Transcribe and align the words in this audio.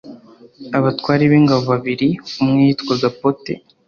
abatware 0.77 1.23
b 1.31 1.33
ingabo 1.39 1.63
babiri 1.73 2.09
umwe 2.41 2.61
yitwaga 2.67 3.07
pote 3.19 3.51